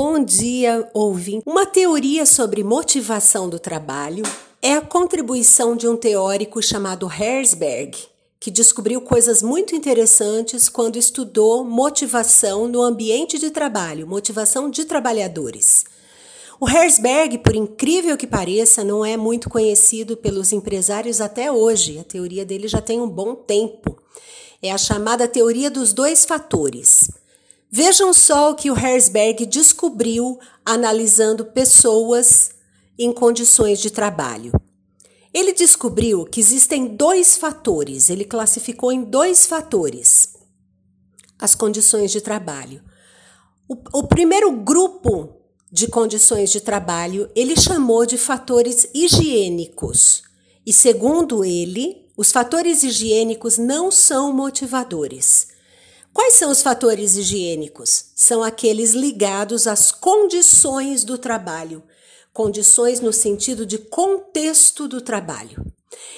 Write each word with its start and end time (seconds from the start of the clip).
Bom 0.00 0.22
dia, 0.22 0.88
ouvinte. 0.94 1.42
Uma 1.44 1.66
teoria 1.66 2.24
sobre 2.24 2.62
motivação 2.62 3.48
do 3.48 3.58
trabalho 3.58 4.22
é 4.62 4.74
a 4.74 4.80
contribuição 4.80 5.74
de 5.74 5.88
um 5.88 5.96
teórico 5.96 6.62
chamado 6.62 7.10
Herzberg, 7.10 7.98
que 8.38 8.48
descobriu 8.48 9.00
coisas 9.00 9.42
muito 9.42 9.74
interessantes 9.74 10.68
quando 10.68 10.94
estudou 10.94 11.64
motivação 11.64 12.68
no 12.68 12.80
ambiente 12.80 13.40
de 13.40 13.50
trabalho, 13.50 14.06
motivação 14.06 14.70
de 14.70 14.84
trabalhadores. 14.84 15.84
O 16.60 16.70
Herzberg, 16.70 17.38
por 17.38 17.56
incrível 17.56 18.16
que 18.16 18.28
pareça, 18.28 18.84
não 18.84 19.04
é 19.04 19.16
muito 19.16 19.50
conhecido 19.50 20.16
pelos 20.16 20.52
empresários 20.52 21.20
até 21.20 21.50
hoje. 21.50 21.98
A 21.98 22.04
teoria 22.04 22.44
dele 22.44 22.68
já 22.68 22.80
tem 22.80 23.00
um 23.00 23.08
bom 23.08 23.34
tempo. 23.34 24.00
É 24.62 24.70
a 24.70 24.78
chamada 24.78 25.26
teoria 25.26 25.68
dos 25.68 25.92
dois 25.92 26.24
fatores. 26.24 27.10
Vejam 27.70 28.14
só 28.14 28.50
o 28.50 28.54
que 28.54 28.70
o 28.70 28.78
Herzberg 28.78 29.44
descobriu 29.44 30.38
analisando 30.64 31.44
pessoas 31.44 32.50
em 32.98 33.12
condições 33.12 33.78
de 33.78 33.90
trabalho. 33.90 34.52
Ele 35.32 35.52
descobriu 35.52 36.24
que 36.24 36.40
existem 36.40 36.86
dois 36.86 37.36
fatores, 37.36 38.08
ele 38.08 38.24
classificou 38.24 38.90
em 38.90 39.04
dois 39.04 39.46
fatores 39.46 40.38
as 41.38 41.54
condições 41.54 42.10
de 42.10 42.20
trabalho. 42.20 42.82
O, 43.68 43.76
o 43.98 44.08
primeiro 44.08 44.50
grupo 44.50 45.36
de 45.70 45.86
condições 45.86 46.50
de 46.50 46.60
trabalho 46.60 47.30
ele 47.36 47.54
chamou 47.54 48.04
de 48.04 48.18
fatores 48.18 48.88
higiênicos. 48.92 50.22
E 50.66 50.72
segundo 50.72 51.44
ele, 51.44 52.08
os 52.16 52.32
fatores 52.32 52.82
higiênicos 52.82 53.58
não 53.58 53.90
são 53.90 54.32
motivadores. 54.32 55.57
Quais 56.18 56.34
são 56.34 56.50
os 56.50 56.62
fatores 56.62 57.14
higiênicos? 57.14 58.06
São 58.16 58.42
aqueles 58.42 58.90
ligados 58.90 59.68
às 59.68 59.92
condições 59.92 61.04
do 61.04 61.16
trabalho, 61.16 61.80
condições 62.32 62.98
no 62.98 63.12
sentido 63.12 63.64
de 63.64 63.78
contexto 63.78 64.88
do 64.88 65.00
trabalho. 65.00 65.64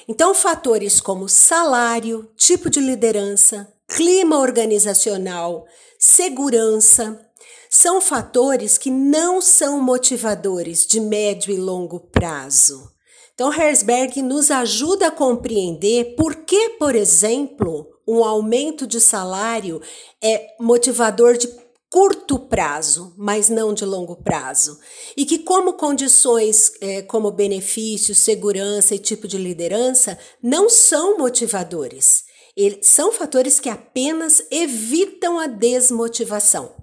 Então, 0.08 0.34
fatores 0.34 1.02
como 1.02 1.28
salário, 1.28 2.26
tipo 2.34 2.70
de 2.70 2.80
liderança, 2.80 3.70
clima 3.86 4.38
organizacional, 4.38 5.66
segurança, 5.98 7.20
são 7.68 8.00
fatores 8.00 8.78
que 8.78 8.90
não 8.90 9.38
são 9.42 9.82
motivadores 9.82 10.86
de 10.86 10.98
médio 10.98 11.52
e 11.52 11.58
longo 11.58 12.00
prazo. 12.00 12.90
Então, 13.34 13.52
Herzberg 13.52 14.22
nos 14.22 14.50
ajuda 14.50 15.08
a 15.08 15.10
compreender 15.10 16.14
por 16.16 16.36
que, 16.36 16.70
por 16.78 16.94
exemplo, 16.94 17.89
um 18.06 18.24
aumento 18.24 18.86
de 18.86 19.00
salário 19.00 19.80
é 20.22 20.54
motivador 20.58 21.36
de 21.36 21.48
curto 21.90 22.38
prazo, 22.38 23.12
mas 23.18 23.48
não 23.48 23.74
de 23.74 23.84
longo 23.84 24.22
prazo. 24.22 24.78
E 25.16 25.26
que, 25.26 25.40
como 25.40 25.72
condições 25.72 26.72
é, 26.80 27.02
como 27.02 27.32
benefícios, 27.32 28.18
segurança 28.18 28.94
e 28.94 28.98
tipo 28.98 29.26
de 29.26 29.36
liderança, 29.36 30.16
não 30.40 30.70
são 30.70 31.18
motivadores. 31.18 32.22
Eles 32.56 32.86
são 32.86 33.12
fatores 33.12 33.58
que 33.58 33.68
apenas 33.68 34.42
evitam 34.50 35.38
a 35.38 35.46
desmotivação. 35.48 36.74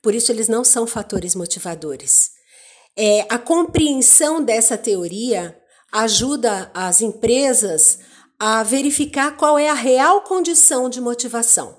Por 0.00 0.14
isso, 0.14 0.30
eles 0.30 0.48
não 0.48 0.62
são 0.62 0.86
fatores 0.86 1.34
motivadores. 1.34 2.30
É, 2.96 3.26
a 3.28 3.38
compreensão 3.38 4.42
dessa 4.42 4.78
teoria 4.78 5.58
ajuda 5.92 6.70
as 6.72 7.00
empresas 7.00 7.98
a 8.38 8.62
verificar 8.62 9.36
qual 9.36 9.58
é 9.58 9.68
a 9.68 9.74
real 9.74 10.20
condição 10.22 10.88
de 10.88 11.00
motivação. 11.00 11.76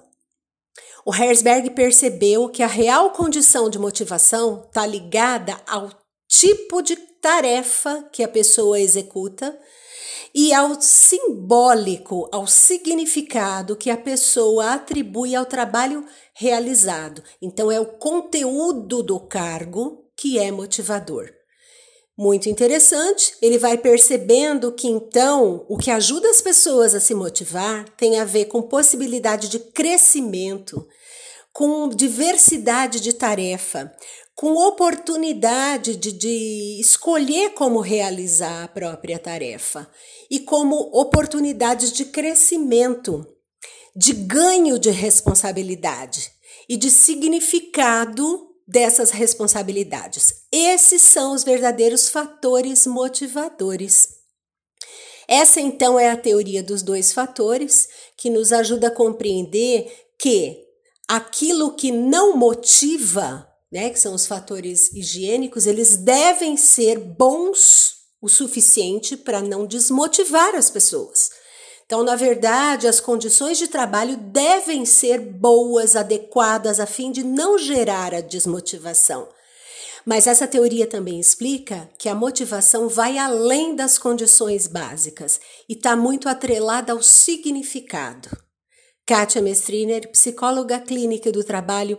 O 1.06 1.16
Herzberg 1.16 1.70
percebeu 1.70 2.50
que 2.50 2.62
a 2.62 2.68
real 2.68 3.12
condição 3.12 3.70
de 3.70 3.80
motivação 3.80 4.66
está 4.68 4.86
ligada 4.86 5.58
ao 5.68 5.90
tipo 6.28 6.82
de 6.82 6.96
tarefa 6.96 8.04
que 8.12 8.24
a 8.24 8.28
pessoa 8.28 8.80
executa 8.80 9.58
e 10.34 10.54
ao 10.54 10.80
simbólico, 10.82 12.30
ao 12.32 12.46
significado 12.46 13.76
que 13.76 13.90
a 13.90 13.98
pessoa 13.98 14.74
atribui 14.74 15.36
ao 15.36 15.46
trabalho 15.46 16.06
realizado. 16.34 17.24
Então, 17.42 17.72
é 17.72 17.80
o 17.80 17.86
conteúdo 17.86 19.02
do 19.02 19.20
cargo 19.20 20.12
que 20.16 20.38
é 20.38 20.52
motivador. 20.52 21.32
Muito 22.18 22.50
interessante, 22.50 23.36
ele 23.44 23.60
vai 23.60 23.78
percebendo 23.78 24.72
que 24.72 24.88
então 24.88 25.64
o 25.70 25.78
que 25.78 25.92
ajuda 25.92 26.28
as 26.32 26.42
pessoas 26.42 26.96
a 26.96 27.00
se 27.00 27.14
motivar 27.14 27.88
tem 27.96 28.20
a 28.20 28.26
ver 28.26 28.46
com 28.46 28.60
possibilidade 28.60 29.50
de 29.50 29.60
crescimento, 29.60 30.88
com 31.54 31.88
diversidade 31.88 33.00
de 33.00 33.14
tarefa, 33.14 33.92
com 34.34 34.54
oportunidade 34.54 35.96
de, 35.96 36.12
de 36.12 36.82
escolher 36.82 37.52
como 37.52 37.82
realizar 37.82 38.64
a 38.64 38.68
própria 38.68 39.20
tarefa 39.20 39.88
e 40.30 40.40
como 40.40 40.76
oportunidades 40.94 41.92
de 41.92 42.06
crescimento, 42.06 43.28
de 43.96 44.14
ganho 44.14 44.80
de 44.80 44.90
responsabilidade 44.90 46.32
e 46.68 46.78
de 46.78 46.90
significado 46.90 48.47
dessas 48.68 49.12
responsabilidades. 49.12 50.44
Esses 50.52 51.02
são 51.02 51.34
os 51.34 51.44
verdadeiros 51.44 52.10
fatores 52.10 52.86
motivadores. 52.86 54.10
Essa 55.28 55.60
então 55.62 56.00
é 56.00 56.10
a 56.10 56.18
teoria 56.18 56.64
dos 56.64 56.82
dois 56.82 57.14
fatores 57.14 57.88
que 58.18 58.30
nos 58.30 58.52
ajuda 58.52 58.88
a 58.88 58.92
compreender 58.92 59.92
que 60.20 60.64
aquilo 61.08 61.76
que 61.76 61.92
não 61.92 62.36
motiva, 62.36 63.48
né, 63.72 63.90
que 63.90 64.00
são 64.00 64.14
os 64.14 64.26
fatores 64.26 64.92
higiênicos, 64.94 65.66
eles 65.66 65.98
devem 65.98 66.58
ser 66.58 67.00
bons 67.00 67.96
o 68.22 68.28
suficiente 68.28 69.16
para 69.16 69.42
não 69.42 69.66
desmotivar 69.66 70.56
as 70.56 70.70
pessoas. 70.70 71.30
Então, 71.88 72.04
na 72.04 72.18
verdade, 72.18 72.86
as 72.86 73.00
condições 73.00 73.58
de 73.58 73.70
trabalho 73.70 74.18
devem 74.18 74.86
ser 74.86 75.22
boas, 75.22 75.96
adequadas, 75.96 76.82
a 76.82 76.86
fim 76.86 77.14
de 77.14 77.24
não 77.24 77.58
gerar 77.58 78.14
a 78.14 78.20
desmotivação. 78.20 79.30
Mas 80.06 80.28
essa 80.28 80.46
teoria 80.46 80.86
também 80.86 81.18
explica 81.18 81.90
que 81.98 82.10
a 82.10 82.16
motivação 82.16 82.90
vai 82.90 83.18
além 83.18 83.74
das 83.74 83.98
condições 83.98 84.68
básicas 84.68 85.40
e 85.68 85.74
está 85.76 85.96
muito 85.96 86.28
atrelada 86.28 86.92
ao 86.92 87.02
significado. 87.02 88.30
Kátia 89.06 89.42
Mestriner, 89.42 90.12
psicóloga 90.12 90.82
clínica 90.82 91.32
do 91.32 91.42
trabalho, 91.42 91.96